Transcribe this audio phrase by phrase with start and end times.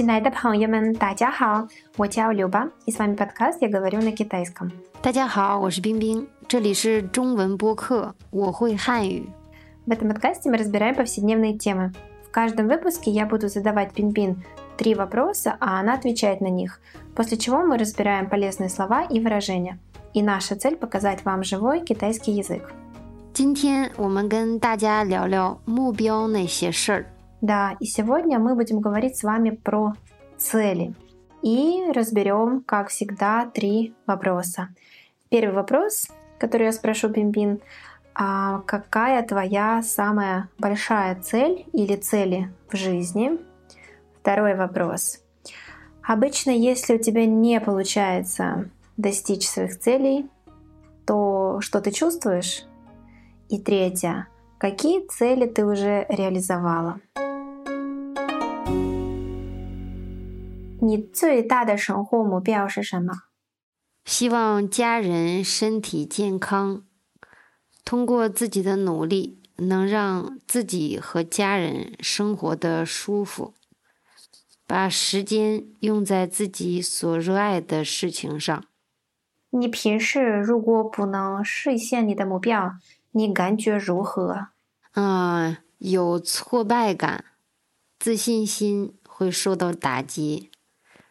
[0.00, 1.66] 亲爱的朋友们，大家好，
[1.96, 4.70] 我叫刘巴，и с вами подкаст «Я говорю на китайском».
[5.00, 9.28] 大家好，我是冰冰，这里是中文播客，我会汉语。
[9.86, 11.92] В этом подкасте мы разбираем повседневные темы.
[12.26, 14.42] В каждом выпуске я буду задавать Пин-Пин
[14.76, 16.80] три вопроса, а она отвечает на них,
[17.14, 19.78] после чего мы разбираем полезные слова и выражения.
[20.12, 22.72] И наша цель показать вам живой китайский язык.
[23.32, 27.06] 今天我们跟大家聊聊目标那些事儿。
[27.41, 29.93] Да, и сегодня мы будем говорить с вами про
[30.37, 30.93] цели.
[31.41, 34.69] И разберем, как всегда, три вопроса.
[35.29, 37.59] Первый вопрос, который я спрошу Пимпин,
[38.13, 43.39] а какая твоя самая большая цель или цели в жизни?
[44.19, 45.19] Второй вопрос.
[46.03, 50.29] Обычно, если у тебя не получается достичь своих целей,
[51.07, 52.65] то что ты чувствуешь?
[53.49, 54.27] И третье.
[54.59, 56.99] Какие цели ты уже реализовала?
[60.83, 63.13] 你最大的生活目标是什么？
[64.03, 66.83] 希望家人身体健康，
[67.85, 73.53] 通过自己的努力，能让自己和家人生活的舒服，
[74.65, 78.63] 把时间用在自己所热爱的事情上。
[79.51, 82.73] 你平时如果不能实现你的目标，
[83.11, 84.47] 你感觉如何？
[84.93, 87.25] 嗯，有挫败感，
[87.99, 90.49] 自信心会受到打击。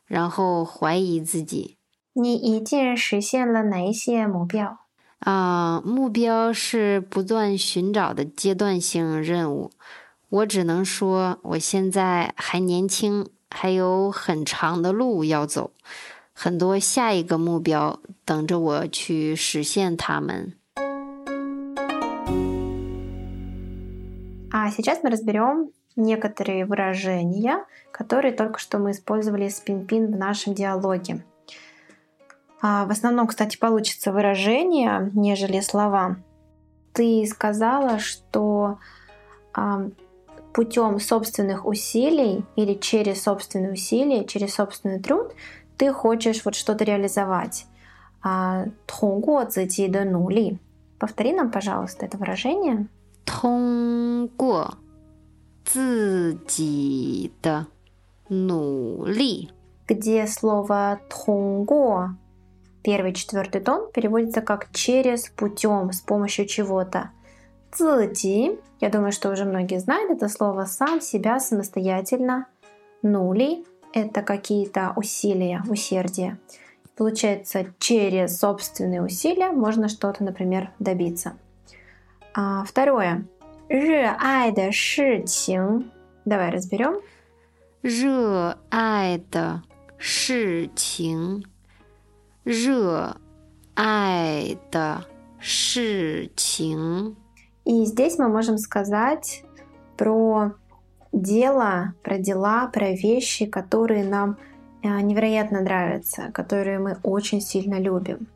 [0.10, 1.78] 然后怀疑自己。
[2.14, 4.78] 你已经实现了哪一些目标？
[5.20, 9.72] 啊，目标是不断寻找的阶段性任务。
[10.30, 15.72] 我只能说，我现在还年轻，还有很长的路要走，
[16.34, 20.54] 很多下一个目标等着我去实现它们。
[24.52, 25.72] А сейчас мы разберем.
[25.97, 31.25] некоторые выражения, которые только что мы использовали с Пинпин -пин в нашем диалоге.
[32.63, 36.17] А, в основном, кстати, получится выражения, нежели слова.
[36.93, 38.79] Ты сказала, что
[39.55, 39.87] а,
[40.53, 45.33] путем собственных усилий или через собственные усилия, через собственный труд
[45.77, 47.67] ты хочешь вот что-то реализовать.
[48.23, 48.67] А,
[50.99, 52.87] Повтори нам, пожалуйста, это выражение.
[53.25, 54.75] 通过
[55.66, 57.68] 自己的
[58.30, 59.50] 努力.
[59.88, 62.16] Где слово «тонго»
[62.84, 67.12] первый четвертый тон переводится как «через», «путем», «с помощью чего-то».
[67.72, 72.48] «Цзи» я думаю, что уже многие знают это слово «сам себя самостоятельно».
[73.02, 76.38] «Нули» — это какие-то усилия, усердие.
[76.96, 81.38] Получается, через собственные усилия можно что-то, например, добиться.
[82.34, 83.26] А, второе
[83.71, 84.53] Ай.
[86.25, 87.01] Давай разберем.
[87.83, 89.25] Жэ ай
[97.65, 99.45] И здесь мы можем сказать
[99.97, 100.53] про
[101.13, 104.37] дело, про дела, про вещи, которые нам
[104.83, 108.27] невероятно нравятся, которые мы очень сильно любим.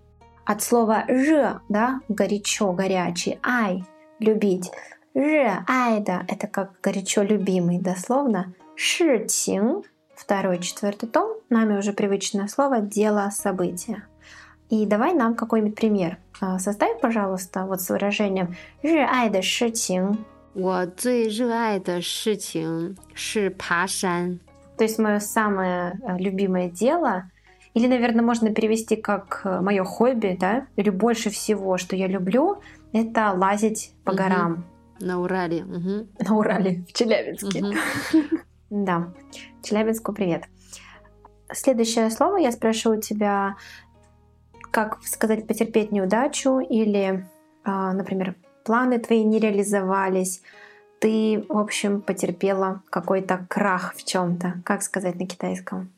[0.45, 3.85] От слова «ж», да, горячо, горячий, «ай»,
[4.21, 4.71] любить,
[5.14, 8.54] 热爱的это как горячо любимый, дословно.
[8.76, 9.84] 事情,
[10.16, 14.04] второй, четвертый том, нами уже привычное слово дело, событие.
[14.70, 16.18] И давай нам какой-нибудь пример.
[16.60, 20.26] Составь, пожалуйста, вот с выражением 热爱的事情。
[20.54, 24.40] 我最热爱的事情是爬山。
[24.78, 27.30] То есть мое самое любимое дело,
[27.74, 32.62] или, наверное, можно перевести как мое хобби, да, или больше всего, что я люблю,
[32.94, 34.16] это лазить по mm-hmm.
[34.16, 34.66] горам.
[35.01, 35.65] На Урале.
[35.65, 36.09] Угу.
[36.21, 37.65] На Урале, в Челябинске.
[37.65, 37.75] Угу.
[38.71, 39.13] Да,
[39.63, 40.45] Челябинску привет.
[41.53, 43.57] Следующее слово я спрашиваю тебя,
[44.73, 47.25] как сказать, потерпеть неудачу или,
[47.63, 50.43] а, например, планы твои не реализовались,
[50.99, 54.63] ты, в общем, потерпела какой-то крах в чем-то.
[54.65, 55.93] Как сказать на китайском?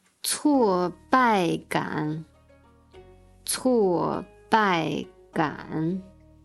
[3.44, 4.24] Цуо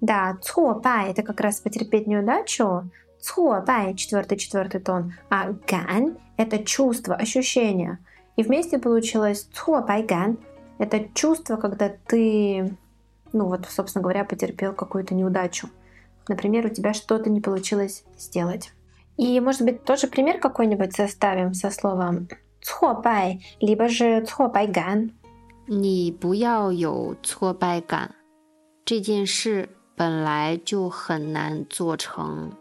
[0.01, 2.91] да, цуобай – это как раз потерпеть неудачу.
[3.21, 5.15] Цуобай – четвертый, четвертый тон.
[5.31, 7.99] А ган – это чувство, ощущение.
[8.37, 12.77] И вместе получилось цуобай ган – это чувство, когда ты,
[13.33, 15.69] ну вот, собственно говоря, потерпел какую-то неудачу.
[16.29, 18.73] Например, у тебя что-то не получилось сделать.
[19.17, 22.29] И, может быть, тоже пример какой-нибудь составим со словом
[22.61, 25.13] цуобай, либо же цуобай ган.
[25.69, 28.15] 你不要有挫败感，
[28.85, 29.69] 这件事
[30.01, 32.53] 本来就很难做成，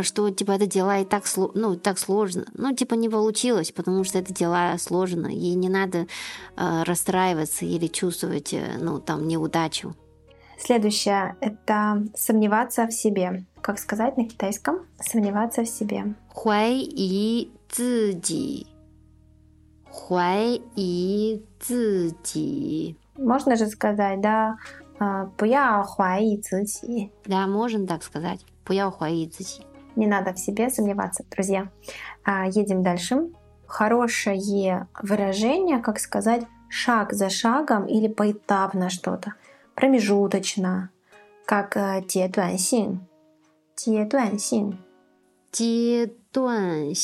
[0.00, 2.46] что типа это дела и так, ну, так сложно.
[2.54, 6.06] Ну, типа не получилось, потому что это дела сложно, и не надо
[6.56, 9.94] э, расстраиваться или чувствовать, э, ну, там, неудачу.
[10.58, 13.44] Следующее – это сомневаться в себе.
[13.60, 14.86] Как сказать на китайском?
[15.00, 16.14] Сомневаться в себе.
[16.32, 18.66] 怀疑自己，
[19.90, 22.96] 怀疑自己。
[23.16, 24.85] Можно же сказать, да, «
[25.36, 27.10] 不要怀疑自己».
[27.24, 28.40] Да, можно так сказать.
[28.64, 29.66] 不要怀疑自己。
[29.96, 31.68] Не надо в себе сомневаться, друзья.
[32.24, 33.28] А, едем дальше.
[33.66, 39.34] Хорошее выражение, как сказать, шаг за шагом или поэтапно что-то.
[39.74, 40.90] Промежуточно,
[41.46, 43.00] как э, 阶段性。
[45.50, 46.94] 阶段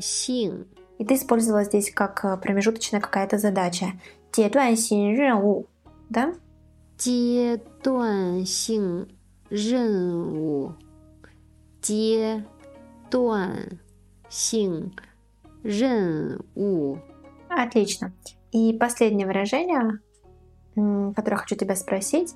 [0.00, 0.66] 性。
[1.02, 1.02] 阶段性。
[1.02, 1.02] 阶段性。
[1.02, 3.92] И ты использовала здесь как э, промежуточная какая-то задача.
[4.32, 5.66] 阶段性任务，
[6.10, 6.34] да?
[6.96, 9.08] 阶段性
[9.48, 10.74] 任务，
[11.80, 12.44] 阶
[13.08, 13.78] 段
[14.28, 14.92] 性
[15.62, 16.98] 任务。
[17.48, 18.12] Отлично.
[18.50, 20.00] И последнее выражение,
[21.14, 22.34] которое хочу тебя спросить,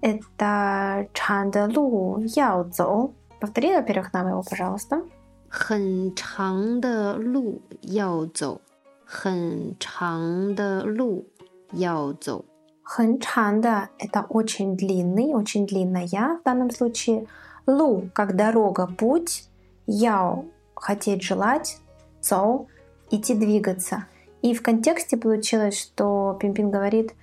[0.00, 3.12] это 长的路要走.
[3.40, 5.02] Повтори, во-первых, нам его, пожалуйста.
[5.50, 8.60] 很长的路要走，
[9.04, 11.26] 很长的路
[11.72, 12.44] 要走。
[12.82, 17.26] 很长的– это очень длинный, очень длинная в данном случае.
[17.66, 19.48] Лу – как дорога, путь.
[19.86, 21.78] Яо – хотеть, желать.
[22.20, 24.06] Цоу – идти, двигаться.
[24.42, 27.14] И в контексте получилось, что Пимпин говорит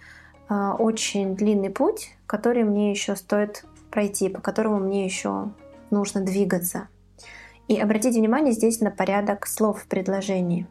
[0.49, 5.51] «А, очень длинный путь, который мне еще стоит пройти, по которому мне еще
[5.91, 6.89] нужно двигаться.
[7.67, 10.67] И обратите внимание здесь на порядок слов в предложении.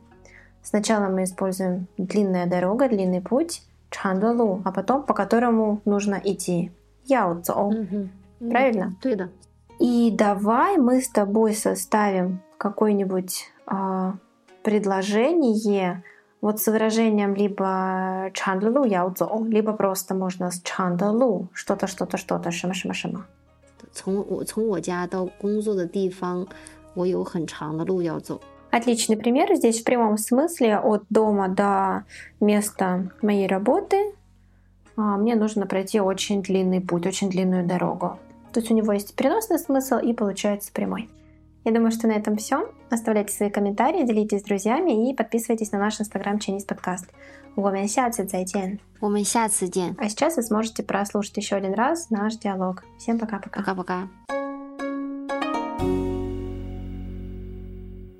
[0.62, 6.70] Сначала мы используем длинная дорога, длинный путь, 长的路, а потом по которому нужно идти.
[7.06, 7.68] 要走.
[7.68, 8.50] Угу.
[8.50, 8.96] Правильно?
[9.02, 9.28] Да.
[9.78, 14.12] И давай мы с тобой составим какое-нибудь э,
[14.62, 16.04] предложение
[16.40, 23.26] вот с выражением либо 长的路要走, либо просто можно с 长的路 что-то, что-то, что-то, 什么什么什么。
[23.92, 26.46] 从我从我家到工作的地方，
[26.96, 28.40] 我有很长的路要走。
[28.70, 32.04] Отличный пример здесь в прямом смысле от дома до
[32.40, 34.14] места моей работы.
[34.96, 38.18] А, мне нужно пройти очень длинный путь, очень длинную дорогу.
[38.52, 41.10] То есть у него есть переносный смысл и получается прямой.
[41.64, 42.70] Я думаю, что на этом все.
[42.90, 47.06] Оставляйте свои комментарии, делитесь с друзьями и подписывайтесь на наш инстаграм Chinese подкаст.
[47.54, 48.78] 我们下次再见。
[48.98, 49.94] 我们下次见。
[49.98, 52.82] А сейчас вы сможете прослушать еще один раз наш диалог.
[52.98, 53.60] Всем пока-пока.
[53.60, 54.08] Пока-пока.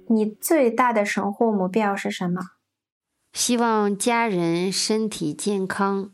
[0.09, 2.51] 你最大的生活目标是什么？
[3.33, 6.11] 希望家人身体健康，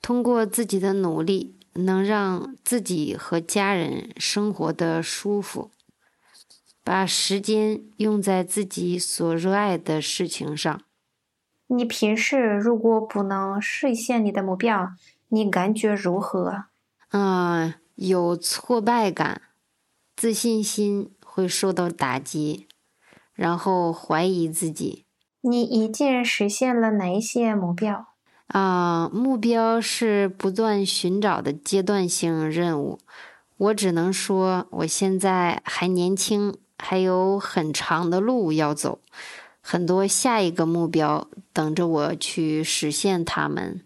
[0.00, 5.70] 通过自己的努力，能让自己和家人生活的舒服，
[6.82, 10.80] 把时间用在自己所热爱的事情上。
[11.68, 14.92] 你平时如果不能实现你的目标，
[15.28, 16.64] 你感觉如何？
[17.10, 19.42] 嗯，有挫败感，
[20.16, 22.66] 自信心会受到打击。
[23.36, 25.04] 然后怀疑自己。
[25.42, 28.06] 你已经实现了哪一些目标？
[28.48, 32.98] 啊，目标是不断寻找的阶段性任务。
[33.56, 38.98] 我只能说，我现在还年轻，还有很长的路要走，
[39.60, 43.85] 很多下一个目标等着我去实现它们。